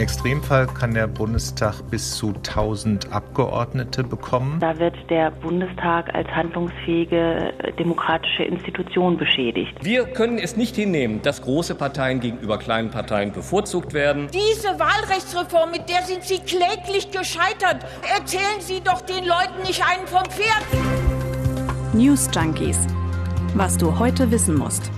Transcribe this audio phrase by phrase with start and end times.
[0.00, 4.58] Extremfall kann der Bundestag bis zu 1000 Abgeordnete bekommen.
[4.60, 9.72] Da wird der Bundestag als handlungsfähige äh, demokratische Institution beschädigt.
[9.82, 14.28] Wir können es nicht hinnehmen, dass große Parteien gegenüber kleinen Parteien bevorzugt werden.
[14.32, 17.84] Diese Wahlrechtsreform, mit der sind Sie kläglich gescheitert.
[18.16, 20.64] Erzählen Sie doch den Leuten nicht einen vom Pferd.
[21.92, 22.78] News Junkies.
[23.54, 24.90] Was du heute wissen musst.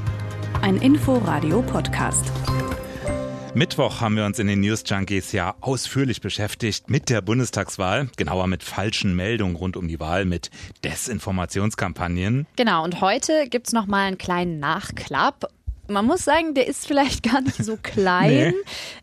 [0.63, 2.31] Ein Info-Radio-Podcast.
[3.55, 8.47] Mittwoch haben wir uns in den News Junkies ja ausführlich beschäftigt mit der Bundestagswahl, genauer
[8.47, 10.51] mit falschen Meldungen rund um die Wahl, mit
[10.85, 12.47] Desinformationskampagnen.
[12.57, 15.51] Genau, und heute gibt's noch mal einen kleinen Nachklapp
[15.93, 18.31] man muss sagen, der ist vielleicht gar nicht so klein.
[18.31, 18.55] nee.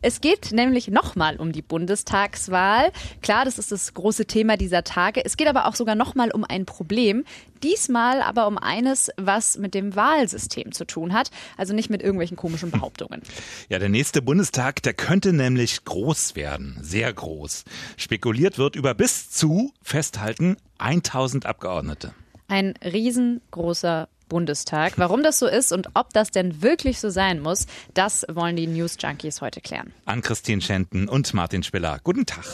[0.02, 2.92] Es geht nämlich nochmal um die Bundestagswahl.
[3.22, 5.24] Klar, das ist das große Thema dieser Tage.
[5.24, 7.26] Es geht aber auch sogar nochmal um ein Problem.
[7.64, 11.30] Diesmal aber um eines, was mit dem Wahlsystem zu tun hat.
[11.58, 13.22] Also nicht mit irgendwelchen komischen Behauptungen.
[13.70, 16.78] Ja, der nächste Bundestag, der könnte nämlich groß werden.
[16.82, 17.66] Sehr groß.
[17.98, 22.14] Spekuliert wird über bis zu, festhalten, 1000 Abgeordnete.
[22.48, 24.94] Ein riesengroßer Bundestag.
[24.98, 28.68] Warum das so ist und ob das denn wirklich so sein muss, das wollen die
[28.68, 29.92] News Junkies heute klären.
[30.06, 32.00] An Christine Schenten und Martin Spiller.
[32.04, 32.46] Guten Tag.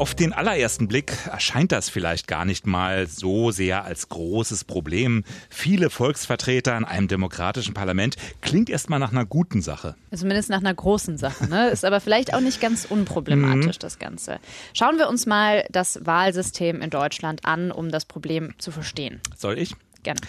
[0.00, 5.24] Auf den allerersten Blick erscheint das vielleicht gar nicht mal so sehr als großes Problem.
[5.50, 9.96] Viele Volksvertreter in einem demokratischen Parlament klingt erstmal nach einer guten Sache.
[10.14, 11.50] Zumindest nach einer großen Sache.
[11.50, 11.68] Ne?
[11.68, 13.80] Ist aber vielleicht auch nicht ganz unproblematisch, mhm.
[13.80, 14.38] das Ganze.
[14.72, 19.20] Schauen wir uns mal das Wahlsystem in Deutschland an, um das Problem zu verstehen.
[19.36, 19.76] Soll ich?
[20.02, 20.20] Gerne.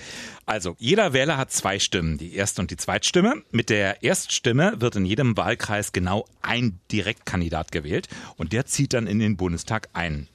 [0.46, 3.44] Also, jeder Wähler hat zwei Stimmen, die Erst- und die Zweitstimme.
[3.52, 9.08] Mit der Erststimme wird in jedem Wahlkreis genau ein Direktkandidat gewählt und der zieht dann
[9.08, 10.28] in den Bundestag ein.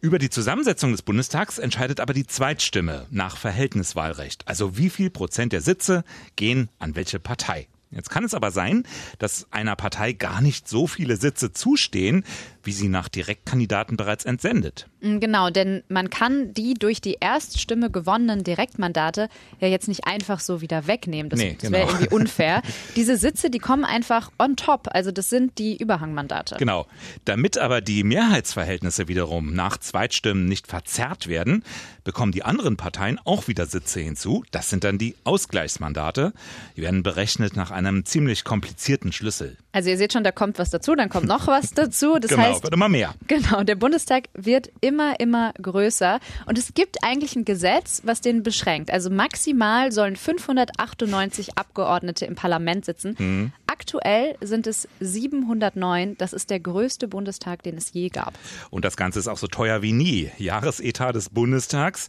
[0.00, 4.46] Über die Zusammensetzung des Bundestags entscheidet aber die Zweitstimme nach Verhältniswahlrecht.
[4.46, 6.04] Also wie viel Prozent der Sitze
[6.36, 7.68] gehen an welche Partei.
[7.90, 8.82] Jetzt kann es aber sein,
[9.18, 12.24] dass einer Partei gar nicht so viele Sitze zustehen,
[12.66, 14.88] wie sie nach Direktkandidaten bereits entsendet.
[15.00, 19.28] Mm, genau, denn man kann die durch die Erststimme gewonnenen Direktmandate
[19.60, 21.30] ja jetzt nicht einfach so wieder wegnehmen.
[21.30, 21.98] Das, nee, das wäre genau.
[21.98, 22.62] irgendwie unfair.
[22.96, 24.88] Diese Sitze, die kommen einfach on top.
[24.92, 26.56] Also das sind die Überhangmandate.
[26.58, 26.86] Genau.
[27.24, 31.64] Damit aber die Mehrheitsverhältnisse wiederum nach Zweitstimmen nicht verzerrt werden,
[32.04, 34.44] bekommen die anderen Parteien auch wieder Sitze hinzu.
[34.50, 36.32] Das sind dann die Ausgleichsmandate.
[36.76, 39.56] Die werden berechnet nach einem ziemlich komplizierten Schlüssel.
[39.74, 42.18] Also ihr seht schon, da kommt was dazu, dann kommt noch was dazu.
[42.20, 43.12] Das genau, heißt, wird immer mehr.
[43.26, 46.20] Genau, der Bundestag wird immer, immer größer.
[46.46, 48.92] Und es gibt eigentlich ein Gesetz, was den beschränkt.
[48.92, 53.16] Also maximal sollen 598 Abgeordnete im Parlament sitzen.
[53.18, 53.52] Mhm.
[53.66, 56.16] Aktuell sind es 709.
[56.18, 58.34] Das ist der größte Bundestag, den es je gab.
[58.70, 60.30] Und das Ganze ist auch so teuer wie nie.
[60.38, 62.06] Jahresetat des Bundestags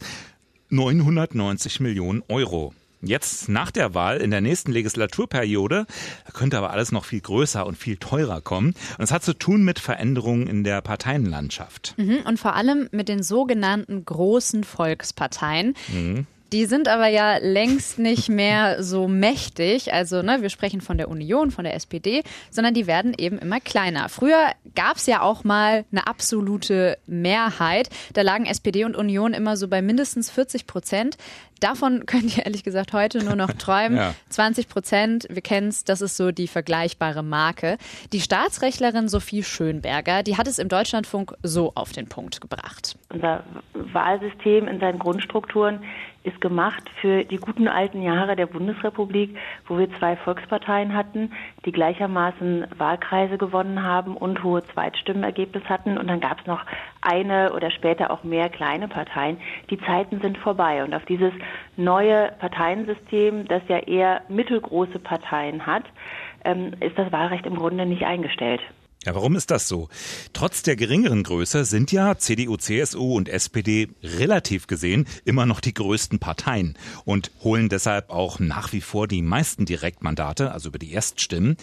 [0.70, 2.74] 990 Millionen Euro.
[3.02, 5.86] Jetzt nach der Wahl in der nächsten Legislaturperiode
[6.32, 8.74] könnte aber alles noch viel größer und viel teurer kommen.
[8.98, 11.94] Und es hat zu tun mit Veränderungen in der Parteienlandschaft.
[11.98, 15.74] Mhm, und vor allem mit den sogenannten großen Volksparteien.
[15.88, 16.26] Mhm.
[16.52, 19.92] Die sind aber ja längst nicht mehr so mächtig.
[19.92, 23.60] Also, ne, wir sprechen von der Union, von der SPD, sondern die werden eben immer
[23.60, 24.08] kleiner.
[24.08, 27.88] Früher gab es ja auch mal eine absolute Mehrheit.
[28.14, 31.16] Da lagen SPD und Union immer so bei mindestens 40 Prozent.
[31.60, 33.96] Davon könnt ihr ehrlich gesagt heute nur noch träumen.
[33.96, 34.14] ja.
[34.28, 37.78] 20 Prozent, wir kennen es, das ist so die vergleichbare Marke.
[38.12, 42.96] Die Staatsrechtlerin Sophie Schönberger, die hat es im Deutschlandfunk so auf den Punkt gebracht.
[43.12, 45.80] Unser Wahlsystem in seinen Grundstrukturen
[46.26, 51.32] ist gemacht für die guten alten Jahre der Bundesrepublik, wo wir zwei Volksparteien hatten,
[51.64, 55.96] die gleichermaßen Wahlkreise gewonnen haben und hohe Zweitstimmenergebnisse hatten.
[55.96, 56.64] Und dann gab es noch
[57.00, 59.38] eine oder später auch mehr kleine Parteien.
[59.70, 60.82] Die Zeiten sind vorbei.
[60.82, 61.32] Und auf dieses
[61.76, 65.84] neue Parteiensystem, das ja eher mittelgroße Parteien hat,
[66.44, 68.60] ähm, ist das Wahlrecht im Grunde nicht eingestellt.
[69.06, 69.88] Ja, warum ist das so?
[70.32, 75.72] Trotz der geringeren Größe sind ja CDU, CSU und SPD relativ gesehen immer noch die
[75.72, 80.90] größten Parteien und holen deshalb auch nach wie vor die meisten Direktmandate, also über die
[80.90, 81.56] Erststimmen.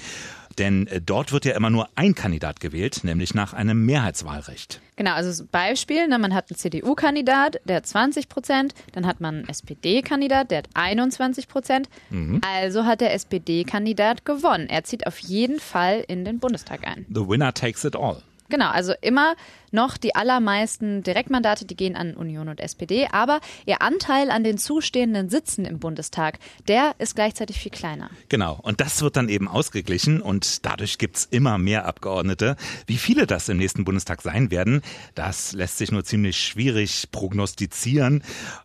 [0.59, 4.79] Denn äh, dort wird ja immer nur ein Kandidat gewählt, nämlich nach einem Mehrheitswahlrecht.
[4.96, 9.35] Genau, also Beispiel, ne, man hat einen CDU-Kandidat, der hat 20 Prozent, dann hat man
[9.35, 11.90] einen SPD-Kandidat, der hat 21 Prozent.
[12.09, 12.41] Mhm.
[12.46, 14.67] Also hat der SPD-Kandidat gewonnen.
[14.70, 17.05] Er zieht auf jeden Fall in den Bundestag ein.
[17.09, 18.22] The winner takes it all.
[18.50, 19.35] Genau, also immer
[19.73, 24.58] noch die allermeisten Direktmandate, die gehen an Union und SPD, aber ihr Anteil an den
[24.58, 28.09] zustehenden Sitzen im Bundestag, der ist gleichzeitig viel kleiner.
[28.29, 32.55] Genau, und das wird dann eben ausgeglichen und dadurch gibt es immer mehr Abgeordnete.
[32.85, 34.81] Wie viele das im nächsten Bundestag sein werden,
[35.16, 38.23] das lässt sich nur ziemlich schwierig prognostizieren.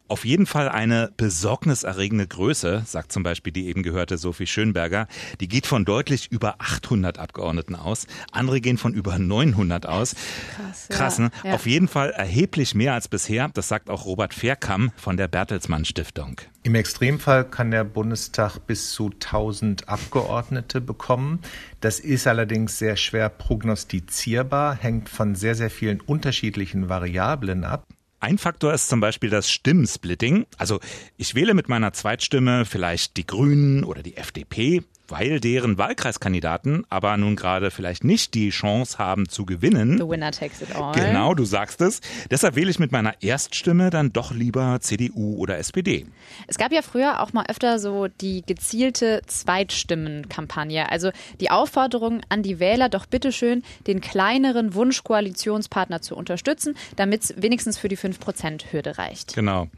[0.08, 5.06] Auf jeden Fall eine besorgniserregende Größe, sagt zum Beispiel die eben gehörte Sophie Schönberger.
[5.40, 8.06] Die geht von deutlich über 800 Abgeordneten aus.
[8.32, 10.14] Andere gehen von über 900 aus.
[10.56, 11.31] Krass, Krass ne?
[11.45, 11.55] Ja.
[11.55, 13.50] Auf jeden Fall erheblich mehr als bisher.
[13.55, 16.41] Das sagt auch Robert Fairkamm von der Bertelsmann Stiftung.
[16.62, 21.41] Im Extremfall kann der Bundestag bis zu 1000 Abgeordnete bekommen.
[21.81, 27.85] Das ist allerdings sehr schwer prognostizierbar, hängt von sehr, sehr vielen unterschiedlichen Variablen ab.
[28.21, 30.47] Ein Faktor ist zum Beispiel das Stimmensplitting.
[30.56, 30.81] Also
[31.17, 37.16] ich wähle mit meiner Zweitstimme vielleicht die Grünen oder die FDP weil deren Wahlkreiskandidaten aber
[37.16, 39.99] nun gerade vielleicht nicht die Chance haben zu gewinnen.
[39.99, 40.93] The winner takes it all.
[40.94, 42.00] Genau, du sagst es.
[42.31, 46.06] Deshalb wähle ich mit meiner Erststimme dann doch lieber CDU oder SPD.
[46.46, 50.90] Es gab ja früher auch mal öfter so die gezielte Zweitstimmenkampagne.
[50.90, 57.34] Also die Aufforderung an die Wähler, doch bitteschön den kleineren Wunschkoalitionspartner zu unterstützen, damit es
[57.37, 59.34] wenigstens für die 5%-Hürde reicht.
[59.34, 59.69] Genau.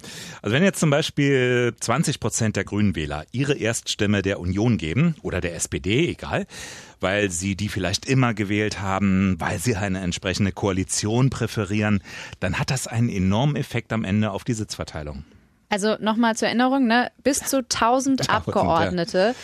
[0.43, 5.15] Also wenn jetzt zum Beispiel 20 Prozent der Grünen Wähler ihre Erststimme der Union geben,
[5.23, 6.47] oder der SPD, egal,
[7.01, 12.03] weil sie die vielleicht immer gewählt haben, weil sie eine entsprechende Koalition präferieren,
[12.41, 15.25] dann hat das einen enormen Effekt am Ende auf die Sitzverteilung.
[15.69, 17.11] Also nochmal zur Erinnerung, ne?
[17.23, 19.35] bis zu 1000 Abgeordnete.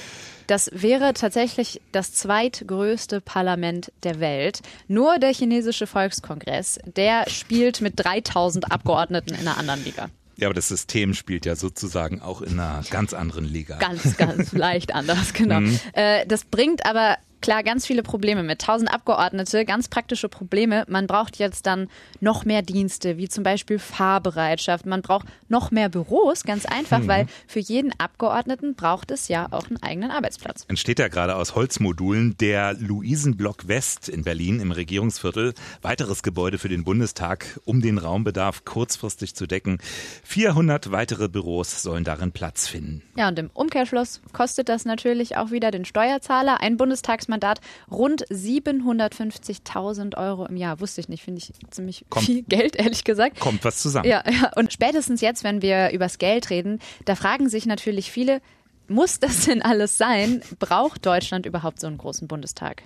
[0.46, 4.60] Das wäre tatsächlich das zweitgrößte Parlament der Welt.
[4.86, 10.08] Nur der chinesische Volkskongress, der spielt mit 3000 Abgeordneten in einer anderen Liga.
[10.36, 13.78] Ja, aber das System spielt ja sozusagen auch in einer ganz anderen Liga.
[13.78, 15.60] Ganz, ganz leicht anders, genau.
[15.60, 15.80] Mhm.
[15.94, 17.16] Äh, das bringt aber
[17.46, 18.60] klar ganz viele Probleme mit.
[18.60, 20.84] 1000 Abgeordnete, ganz praktische Probleme.
[20.88, 21.88] Man braucht jetzt dann
[22.18, 24.84] noch mehr Dienste, wie zum Beispiel Fahrbereitschaft.
[24.84, 27.06] Man braucht noch mehr Büros, ganz einfach, mhm.
[27.06, 30.64] weil für jeden Abgeordneten braucht es ja auch einen eigenen Arbeitsplatz.
[30.66, 35.54] Entsteht ja gerade aus Holzmodulen der Luisenblock West in Berlin im Regierungsviertel.
[35.82, 39.78] Weiteres Gebäude für den Bundestag, um den Raumbedarf kurzfristig zu decken.
[40.24, 43.02] 400 weitere Büros sollen darin Platz finden.
[43.16, 46.60] Ja, und im Umkehrschluss kostet das natürlich auch wieder den Steuerzahler.
[46.60, 47.60] Ein Bundestags Bundestagsmandat
[47.90, 50.80] rund 750.000 Euro im Jahr.
[50.80, 52.26] Wusste ich nicht, finde ich ziemlich Kommt.
[52.26, 53.40] viel Geld, ehrlich gesagt.
[53.40, 54.08] Kommt was zusammen.
[54.08, 58.40] Ja, ja, und spätestens jetzt, wenn wir übers Geld reden, da fragen sich natürlich viele,
[58.88, 60.42] muss das denn alles sein?
[60.58, 62.84] Braucht Deutschland überhaupt so einen großen Bundestag?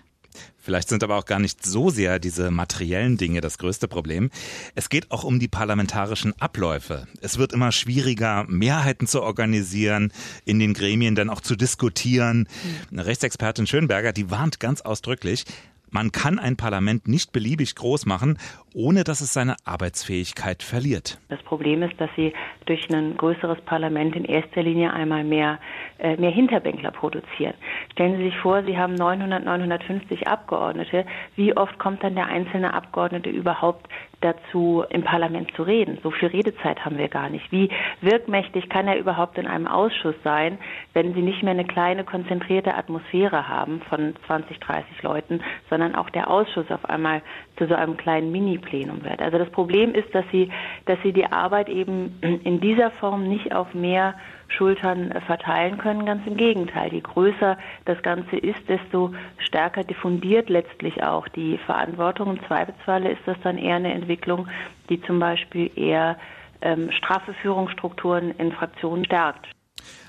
[0.63, 4.31] Vielleicht sind aber auch gar nicht so sehr diese materiellen Dinge das größte Problem.
[4.75, 7.07] Es geht auch um die parlamentarischen Abläufe.
[7.23, 10.13] Es wird immer schwieriger, Mehrheiten zu organisieren,
[10.45, 12.47] in den Gremien dann auch zu diskutieren.
[12.91, 15.45] Eine Rechtsexpertin Schönberger, die warnt ganz ausdrücklich,
[15.91, 18.39] man kann ein Parlament nicht beliebig groß machen,
[18.75, 21.21] ohne dass es seine Arbeitsfähigkeit verliert.
[21.29, 22.33] Das Problem ist, dass Sie
[22.67, 25.59] durch ein größeres Parlament in erster Linie einmal mehr,
[25.99, 27.55] äh, mehr Hinterbänkler produzieren.
[27.93, 31.05] Stellen Sie sich vor, Sie haben 900, 950 Abgeordnete.
[31.37, 33.89] Wie oft kommt dann der einzelne Abgeordnete überhaupt
[34.21, 35.99] dazu, im Parlament zu reden?
[36.03, 37.51] So viel Redezeit haben wir gar nicht.
[37.51, 37.71] Wie
[38.01, 40.59] wirkmächtig kann er überhaupt in einem Ausschuss sein,
[40.93, 46.11] wenn Sie nicht mehr eine kleine, konzentrierte Atmosphäre haben von 20, 30 Leuten, sondern auch
[46.11, 47.23] der Ausschuss auf einmal
[47.57, 49.21] zu so einem kleinen Mini-Plenum wird.
[49.21, 50.51] Also das Problem ist, dass Sie,
[50.87, 54.15] dass Sie die Arbeit eben in dieser Form nicht auf mehr
[54.51, 56.07] Schultern verteilen können.
[56.07, 56.93] Ganz im Gegenteil.
[56.93, 62.37] Je größer das Ganze ist, desto stärker diffundiert letztlich auch die Verantwortung.
[62.37, 64.49] Im Zweifelsfalle ist das dann eher eine Entwicklung,
[64.89, 66.19] die zum Beispiel eher
[66.61, 69.47] ähm, straffe Führungsstrukturen in Fraktionen stärkt.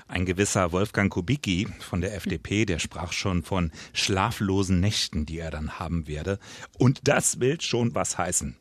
[0.08, 5.50] Ein gewisser Wolfgang Kubicki von der FDP, der sprach schon von schlaflosen Nächten, die er
[5.50, 6.38] dann haben werde.
[6.78, 8.56] Und das will schon was heißen.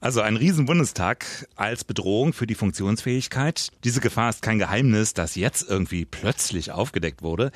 [0.00, 1.26] Also ein Riesenbundestag
[1.56, 3.70] als Bedrohung für die Funktionsfähigkeit.
[3.82, 7.50] Diese Gefahr ist kein Geheimnis, das jetzt irgendwie plötzlich aufgedeckt wurde.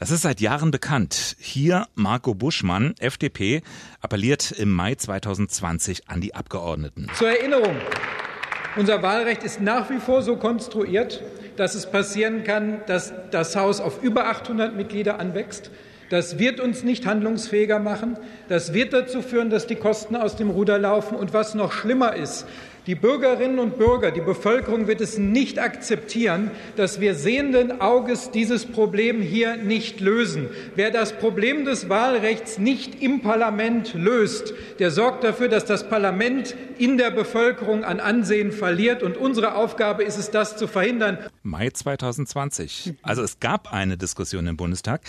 [0.00, 1.36] Das ist seit Jahren bekannt.
[1.38, 3.62] Hier Marco Buschmann, FDP,
[4.00, 7.06] appelliert im Mai 2020 an die Abgeordneten.
[7.16, 7.76] Zur Erinnerung.
[8.74, 11.22] Unser Wahlrecht ist nach wie vor so konstruiert,
[11.56, 15.70] dass es passieren kann, dass das Haus auf über 800 Mitglieder anwächst.
[16.14, 18.16] Das wird uns nicht handlungsfähiger machen.
[18.48, 21.16] Das wird dazu führen, dass die Kosten aus dem Ruder laufen.
[21.16, 22.46] Und was noch schlimmer ist,
[22.86, 28.66] die Bürgerinnen und Bürger, die Bevölkerung wird es nicht akzeptieren, dass wir sehenden Auges dieses
[28.66, 30.50] Problem hier nicht lösen.
[30.74, 36.54] Wer das Problem des Wahlrechts nicht im Parlament löst, der sorgt dafür, dass das Parlament
[36.76, 39.02] in der Bevölkerung an Ansehen verliert.
[39.02, 41.18] Und unsere Aufgabe ist es, das zu verhindern.
[41.42, 42.94] Mai 2020.
[43.02, 45.00] Also es gab eine Diskussion im Bundestag,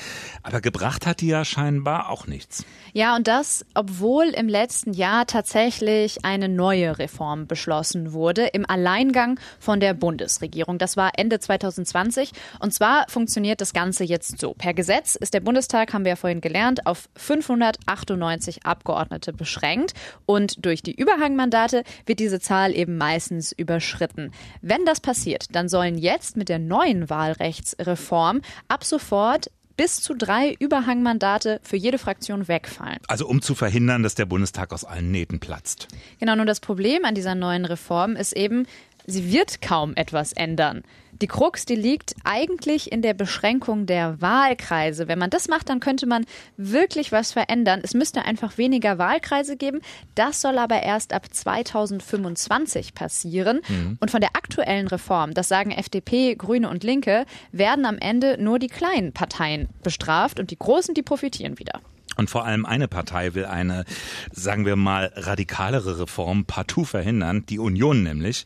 [0.43, 2.63] aber gebracht hat die ja scheinbar auch nichts.
[2.93, 8.69] Ja, und das, obwohl im letzten Jahr tatsächlich eine neue Reform beschlossen beschlossen wurde im
[8.69, 10.77] Alleingang von der Bundesregierung.
[10.77, 12.31] Das war Ende 2020.
[12.59, 14.53] Und zwar funktioniert das Ganze jetzt so.
[14.53, 19.93] Per Gesetz ist der Bundestag, haben wir ja vorhin gelernt, auf 598 Abgeordnete beschränkt.
[20.27, 24.31] Und durch die Überhangmandate wird diese Zahl eben meistens überschritten.
[24.61, 30.55] Wenn das passiert, dann sollen jetzt mit der neuen Wahlrechtsreform ab sofort bis zu drei
[30.59, 32.99] Überhangmandate für jede Fraktion wegfallen.
[33.07, 35.87] Also um zu verhindern, dass der Bundestag aus allen Nähten platzt.
[36.19, 38.67] Genau, nun das Problem an dieser neuen Reform ist eben,
[39.05, 40.83] sie wird kaum etwas ändern.
[41.21, 45.07] Die Krux, die liegt eigentlich in der Beschränkung der Wahlkreise.
[45.07, 46.25] Wenn man das macht, dann könnte man
[46.57, 47.79] wirklich was verändern.
[47.83, 49.81] Es müsste einfach weniger Wahlkreise geben.
[50.15, 53.61] Das soll aber erst ab 2025 passieren.
[53.67, 53.97] Mhm.
[53.99, 58.59] Und von der aktuellen Reform, das sagen FDP, Grüne und Linke, werden am Ende nur
[58.59, 61.79] die kleinen Parteien bestraft und die großen, die profitieren wieder.
[62.17, 63.85] Und vor allem eine Partei will eine,
[64.31, 68.45] sagen wir mal, radikalere Reform partout verhindern, die Union nämlich.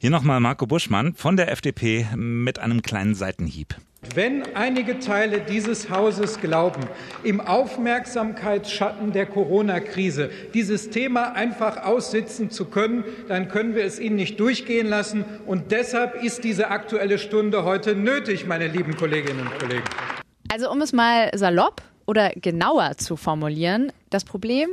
[0.00, 3.74] Hier nochmal Marco Buschmann von der FDP mit einem kleinen Seitenhieb.
[4.14, 6.82] Wenn einige Teile dieses Hauses glauben,
[7.24, 14.14] im Aufmerksamkeitsschatten der Corona-Krise dieses Thema einfach aussitzen zu können, dann können wir es ihnen
[14.14, 15.24] nicht durchgehen lassen.
[15.46, 19.84] Und deshalb ist diese Aktuelle Stunde heute nötig, meine lieben Kolleginnen und Kollegen.
[20.48, 24.70] Also um es mal salopp oder genauer zu formulieren, das Problem,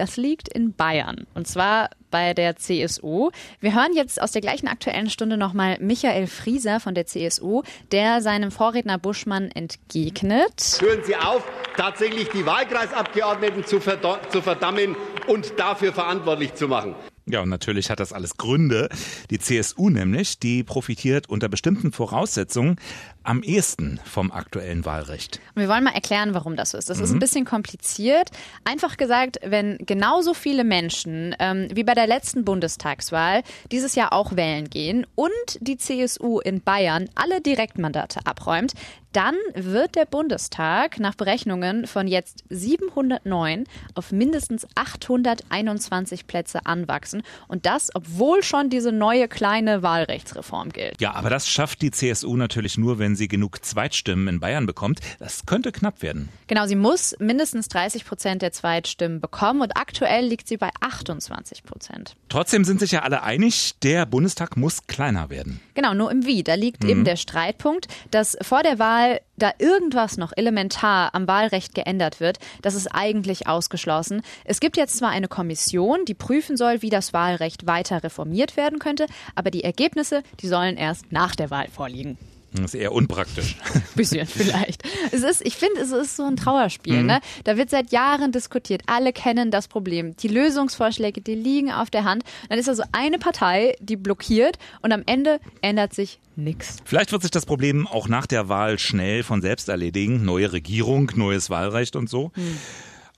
[0.00, 1.26] das liegt in Bayern.
[1.34, 3.30] Und zwar bei der CSU.
[3.60, 8.22] Wir hören jetzt aus der gleichen aktuellen Stunde nochmal Michael Frieser von der CSU, der
[8.22, 10.78] seinem Vorredner Buschmann entgegnet.
[10.80, 16.94] Hören Sie auf, tatsächlich die Wahlkreisabgeordneten zu, verdammen und dafür verantwortlich zu machen.
[17.32, 18.88] Ja, und natürlich hat das alles Gründe.
[19.30, 22.76] Die CSU nämlich, die profitiert unter bestimmten Voraussetzungen
[23.22, 25.40] am ehesten vom aktuellen Wahlrecht.
[25.54, 26.88] Und wir wollen mal erklären, warum das so ist.
[26.88, 27.04] Das mhm.
[27.04, 27.20] ist ein mhm.
[27.20, 28.30] bisschen kompliziert.
[28.64, 34.36] Einfach gesagt, wenn genauso viele Menschen ähm, wie bei der letzten Bundestagswahl dieses Jahr auch
[34.36, 38.72] wählen gehen und die CSU in Bayern alle Direktmandate abräumt,
[39.12, 43.64] dann wird der Bundestag nach Berechnungen von jetzt 709
[43.94, 47.22] auf mindestens 821 Plätze anwachsen.
[47.48, 51.00] Und das, obwohl schon diese neue kleine Wahlrechtsreform gilt.
[51.00, 55.00] Ja, aber das schafft die CSU natürlich nur, wenn sie genug Zweitstimmen in Bayern bekommt.
[55.18, 56.28] Das könnte knapp werden.
[56.46, 61.64] Genau, sie muss mindestens 30 Prozent der Zweitstimmen bekommen und aktuell liegt sie bei 28
[61.64, 62.14] Prozent.
[62.28, 65.60] Trotzdem sind sich ja alle einig, der Bundestag muss kleiner werden.
[65.74, 66.44] Genau, nur im Wie.
[66.44, 66.90] Da liegt mhm.
[66.90, 72.20] eben der Streitpunkt, dass vor der Wahl Wahl da irgendwas noch elementar am Wahlrecht geändert
[72.20, 74.22] wird, das ist eigentlich ausgeschlossen.
[74.44, 78.78] Es gibt jetzt zwar eine Kommission, die prüfen soll, wie das Wahlrecht weiter reformiert werden
[78.78, 82.18] könnte, aber die Ergebnisse, die sollen erst nach der Wahl vorliegen.
[82.52, 83.56] Das ist eher unpraktisch.
[83.94, 84.82] Bisschen vielleicht.
[85.12, 87.00] Es ist, ich finde, es ist so ein Trauerspiel.
[87.00, 87.06] Mhm.
[87.06, 87.20] Ne?
[87.44, 88.82] Da wird seit Jahren diskutiert.
[88.86, 90.16] Alle kennen das Problem.
[90.16, 92.24] Die Lösungsvorschläge, die liegen auf der Hand.
[92.48, 96.78] Dann ist da so eine Partei, die blockiert und am Ende ändert sich nichts.
[96.84, 100.24] Vielleicht wird sich das Problem auch nach der Wahl schnell von selbst erledigen.
[100.24, 102.32] Neue Regierung, neues Wahlrecht und so.
[102.34, 102.58] Mhm.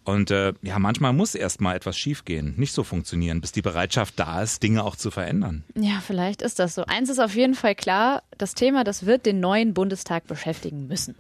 [0.05, 4.19] Und äh, ja, manchmal muss erst mal etwas schiefgehen, nicht so funktionieren, bis die Bereitschaft
[4.19, 5.65] da ist, Dinge auch zu verändern.
[5.75, 6.85] Ja, vielleicht ist das so.
[6.87, 11.15] Eins ist auf jeden Fall klar, das Thema, das wird den neuen Bundestag beschäftigen müssen.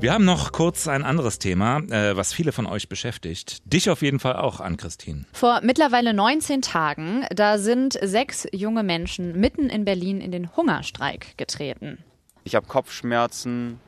[0.00, 3.62] Wir haben noch kurz ein anderes Thema, äh, was viele von euch beschäftigt.
[3.64, 5.24] Dich auf jeden Fall auch an, Christine.
[5.32, 11.38] Vor mittlerweile 19 Tagen, da sind sechs junge Menschen mitten in Berlin in den Hungerstreik
[11.38, 11.98] getreten.
[12.42, 13.80] Ich habe Kopfschmerzen,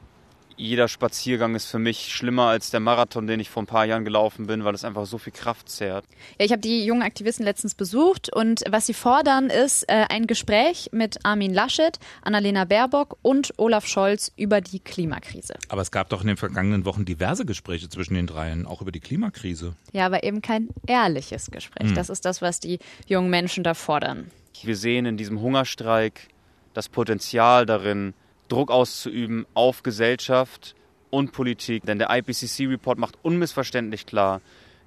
[0.57, 4.05] jeder Spaziergang ist für mich schlimmer als der Marathon, den ich vor ein paar Jahren
[4.05, 6.05] gelaufen bin, weil es einfach so viel Kraft zehrt.
[6.39, 10.27] Ja, ich habe die jungen Aktivisten letztens besucht und was sie fordern, ist äh, ein
[10.27, 15.55] Gespräch mit Armin Laschet, Annalena Baerbock und Olaf Scholz über die Klimakrise.
[15.69, 18.93] Aber es gab doch in den vergangenen Wochen diverse Gespräche zwischen den dreien, auch über
[18.93, 19.75] die Klimakrise.
[19.93, 21.89] Ja, aber eben kein ehrliches Gespräch.
[21.89, 21.95] Hm.
[21.95, 24.31] Das ist das, was die jungen Menschen da fordern.
[24.63, 26.29] Wir sehen in diesem Hungerstreik
[26.73, 28.15] das Potenzial darin,
[28.49, 30.75] Druck auszuüben auf Gesellschaft
[31.11, 31.85] und Politik.
[31.85, 34.41] Denn der IPCC-Report macht unmissverständlich klar,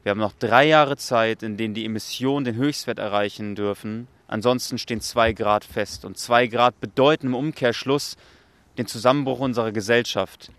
[0.04, 4.08] wir haben noch drei Jahre Zeit, in denen die Emissionen den Höchstwert erreichen dürfen.
[4.28, 6.06] Ansonsten stehen zwei Grad fest.
[6.06, 8.16] Und zwei Grad bedeuten im Umkehrschluss
[8.78, 10.52] den Zusammenbruch unserer Gesellschaft.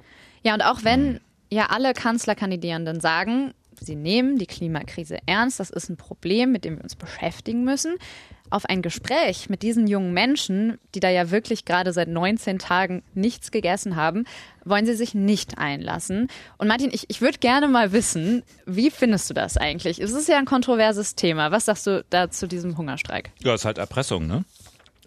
[0.42, 5.88] Ja, und auch wenn ja alle Kanzlerkandidierenden sagen, sie nehmen die Klimakrise ernst, das ist
[5.88, 7.96] ein Problem, mit dem wir uns beschäftigen müssen,
[8.50, 13.02] auf ein Gespräch mit diesen jungen Menschen, die da ja wirklich gerade seit 19 Tagen
[13.14, 14.24] nichts gegessen haben,
[14.64, 16.28] wollen sie sich nicht einlassen.
[16.58, 20.00] Und Martin, ich, ich würde gerne mal wissen, wie findest du das eigentlich?
[20.00, 21.50] Es ist ja ein kontroverses Thema.
[21.50, 23.30] Was sagst du da zu diesem Hungerstreik?
[23.38, 24.44] Ja, es ist halt Erpressung, ne?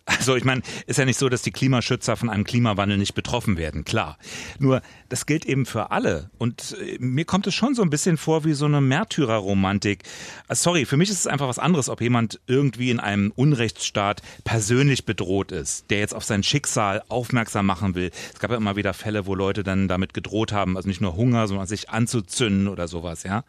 [0.06, 3.58] Also ich meine, ist ja nicht so, dass die Klimaschützer von einem Klimawandel nicht betroffen
[3.58, 4.18] werden, klar.
[4.60, 6.30] Nur das gilt eben für alle.
[6.38, 10.04] Und äh, mir kommt es schon so ein bisschen vor wie so eine Märtyrerromantik.
[10.48, 14.22] Ah, sorry, für mich ist es einfach was anderes, ob jemand irgendwie in einem Unrechtsstaat
[14.44, 18.12] persönlich bedroht ist, der jetzt auf sein Schicksal aufmerksam machen will.
[18.34, 21.16] Es gab ja immer wieder Fälle, wo Leute dann damit gedroht haben, also nicht nur
[21.16, 23.46] Hunger, sondern sich anzuzünden oder sowas, ja.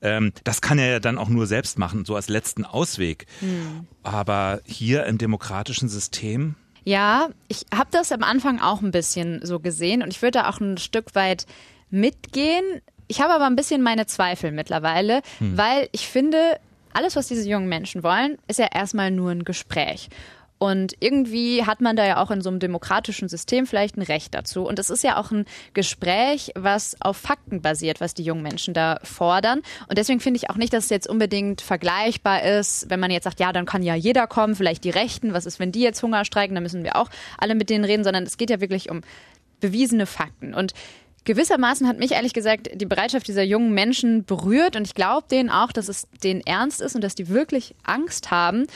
[0.00, 0.32] Mhm.
[0.44, 3.26] Das kann er ja dann auch nur selbst machen, so als letzten Ausweg.
[3.40, 3.86] Mhm.
[4.02, 6.56] Aber hier im demokratischen System
[6.88, 10.48] ja, ich habe das am Anfang auch ein bisschen so gesehen und ich würde da
[10.48, 11.44] auch ein Stück weit
[11.90, 12.64] mitgehen.
[13.08, 15.58] Ich habe aber ein bisschen meine Zweifel mittlerweile, hm.
[15.58, 16.58] weil ich finde,
[16.94, 20.08] alles, was diese jungen Menschen wollen, ist ja erstmal nur ein Gespräch.
[20.58, 24.34] Und irgendwie hat man da ja auch in so einem demokratischen System vielleicht ein Recht
[24.34, 24.64] dazu.
[24.64, 28.74] Und es ist ja auch ein Gespräch, was auf Fakten basiert, was die jungen Menschen
[28.74, 29.60] da fordern.
[29.88, 33.24] Und deswegen finde ich auch nicht, dass es jetzt unbedingt vergleichbar ist, wenn man jetzt
[33.24, 35.32] sagt, ja, dann kann ja jeder kommen, vielleicht die Rechten.
[35.32, 36.54] Was ist, wenn die jetzt Hunger streiken?
[36.54, 39.02] Dann müssen wir auch alle mit denen reden, sondern es geht ja wirklich um
[39.60, 40.54] bewiesene Fakten.
[40.54, 40.72] Und
[41.28, 45.50] gewissermaßen hat mich ehrlich gesagt die Bereitschaft dieser jungen Menschen berührt und ich glaube denen
[45.50, 48.66] auch, dass es denen ernst ist und dass die wirklich Angst haben.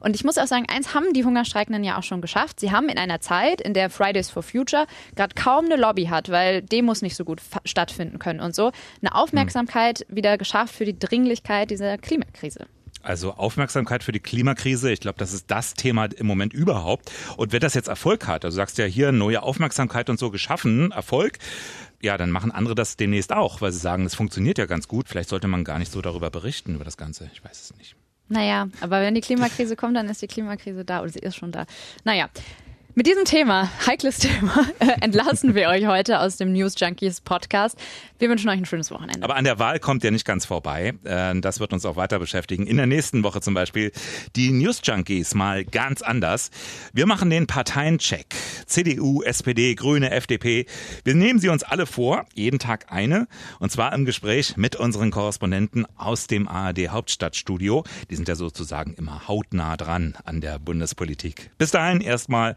[0.00, 2.58] Und ich muss auch sagen, eins haben die Hungerstreikenden ja auch schon geschafft.
[2.58, 6.30] Sie haben in einer Zeit, in der Fridays for Future gerade kaum eine Lobby hat,
[6.30, 10.98] weil Demos nicht so gut stattfinden können und so, eine Aufmerksamkeit wieder geschafft für die
[10.98, 12.66] Dringlichkeit dieser Klimakrise.
[13.02, 17.10] Also Aufmerksamkeit für die Klimakrise, ich glaube, das ist das Thema im Moment überhaupt.
[17.36, 20.30] Und wer das jetzt Erfolg hat, also du sagst ja hier neue Aufmerksamkeit und so
[20.30, 21.38] geschaffen, Erfolg,
[22.02, 25.08] ja, dann machen andere das demnächst auch, weil sie sagen, es funktioniert ja ganz gut.
[25.08, 27.30] Vielleicht sollte man gar nicht so darüber berichten, über das Ganze.
[27.32, 27.96] Ich weiß es nicht.
[28.28, 31.52] Naja, aber wenn die Klimakrise kommt, dann ist die Klimakrise da oder sie ist schon
[31.52, 31.66] da.
[32.04, 32.28] Naja,
[33.00, 34.66] mit diesem Thema, heikles Thema,
[35.00, 37.78] entlassen wir euch heute aus dem News Junkies Podcast.
[38.18, 39.24] Wir wünschen euch ein schönes Wochenende.
[39.24, 40.92] Aber an der Wahl kommt ja nicht ganz vorbei.
[41.04, 42.66] Äh, das wird uns auch weiter beschäftigen.
[42.66, 43.92] In der nächsten Woche zum Beispiel
[44.36, 46.50] die News Junkies mal ganz anders.
[46.92, 48.34] Wir machen den Parteiencheck.
[48.66, 50.66] CDU, SPD, Grüne, FDP.
[51.02, 53.28] Wir nehmen sie uns alle vor, jeden Tag eine.
[53.60, 57.84] Und zwar im Gespräch mit unseren Korrespondenten aus dem ARD Hauptstadtstudio.
[58.10, 61.50] Die sind ja sozusagen immer hautnah dran an der Bundespolitik.
[61.56, 62.56] Bis dahin erstmal